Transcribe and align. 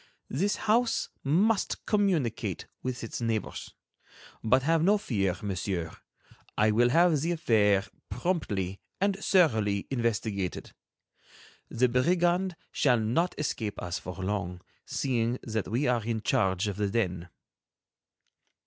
This 0.31 0.55
house 0.55 1.09
must 1.23 1.85
communicate 1.85 2.65
with 2.81 3.03
its 3.03 3.21
neighbors. 3.21 3.71
But 4.43 4.63
have 4.63 4.81
no 4.81 4.97
fear, 4.97 5.37
Monsieur; 5.43 5.95
I 6.57 6.71
will 6.71 6.89
have 6.89 7.21
the 7.21 7.31
affair 7.33 7.85
promptly 8.09 8.79
and 8.99 9.15
thoroughly 9.23 9.85
investigated. 9.91 10.71
The 11.69 11.87
brigand 11.87 12.55
shall 12.71 12.99
not 12.99 13.35
escape 13.37 13.79
us 13.79 13.99
for 13.99 14.15
long, 14.15 14.61
seeing 14.87 15.37
that 15.43 15.67
we 15.67 15.85
are 15.85 16.03
in 16.03 16.21
charge 16.21 16.67
of 16.67 16.77
the 16.77 16.89
den." 16.89 17.29